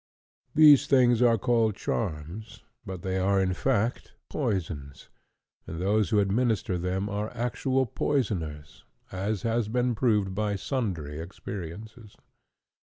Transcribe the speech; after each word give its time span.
These 0.55 0.87
things 0.87 1.21
are 1.21 1.37
called 1.37 1.75
charms, 1.75 2.63
but 2.87 3.03
they 3.03 3.19
are 3.19 3.39
in 3.39 3.53
fact 3.53 4.13
poisons: 4.29 5.09
and 5.67 5.79
those 5.79 6.09
who 6.09 6.19
administer 6.19 6.79
them 6.79 7.07
are 7.07 7.31
actual 7.37 7.85
poisoners, 7.85 8.83
as 9.11 9.43
has 9.43 9.67
been 9.67 9.93
proved 9.93 10.33
by 10.33 10.55
sundry 10.55 11.19
experiences. 11.19 12.15